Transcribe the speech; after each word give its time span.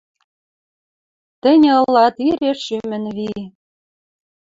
Тӹньӹ 1.41 1.71
ылат 1.83 2.15
ире 2.27 2.51
шӱмӹн 2.63 3.05
ви... 3.15 3.31